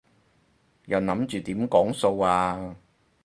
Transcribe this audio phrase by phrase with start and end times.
[0.85, 2.75] 又諗住點講數啊？